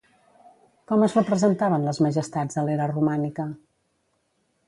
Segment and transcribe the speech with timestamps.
[0.91, 3.49] Com es representaven les majestats a l'era romànica?